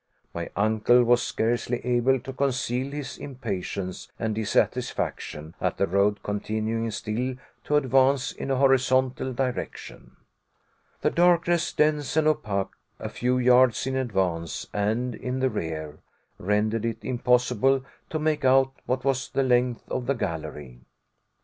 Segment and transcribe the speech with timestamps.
[0.33, 6.89] My uncle was scarcely able to conceal his impatience and dissatisfaction at the road continuing
[6.89, 7.35] still
[7.65, 10.15] to advance in a horizontal direction.
[11.01, 15.99] The darkness, dense and opaque a few yards in advance and in the rear,
[16.39, 20.79] rendered it impossible to make out what was the length of the gallery.